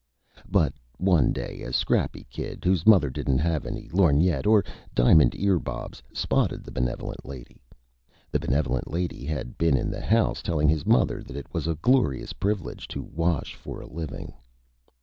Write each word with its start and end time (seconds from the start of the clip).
But 0.49 0.73
one 0.97 1.31
day 1.31 1.61
a 1.61 1.71
Scrappy 1.71 2.25
Kid, 2.31 2.65
whose 2.65 2.87
Mother 2.87 3.11
didn't 3.11 3.37
have 3.37 3.67
any 3.67 3.87
Lorgnette 3.89 4.47
or 4.47 4.65
Diamond 4.95 5.35
Ear 5.35 5.59
Bobs, 5.59 6.01
spotted 6.11 6.63
the 6.63 6.71
Benevolent 6.71 7.23
Lady. 7.23 7.61
The 8.31 8.39
Benevolent 8.39 8.89
Lady 8.89 9.25
had 9.25 9.59
been 9.59 9.77
in 9.77 9.91
the 9.91 10.01
House 10.01 10.41
telling 10.41 10.69
his 10.69 10.87
Mother 10.87 11.21
that 11.21 11.37
it 11.37 11.53
was 11.53 11.67
a 11.67 11.75
Glorious 11.75 12.33
Privilege 12.33 12.87
to 12.87 13.03
wash 13.03 13.53
for 13.53 13.79
a 13.79 13.85
Living. 13.85 14.33